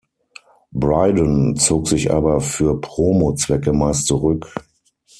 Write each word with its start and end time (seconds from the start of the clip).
Brydon 0.73 1.55
zog 1.57 1.87
sich 1.87 2.11
aber 2.11 2.41
für 2.41 2.81
Promo-Zwecke 2.81 3.71
meist 3.71 4.07
zurück. 4.07 4.51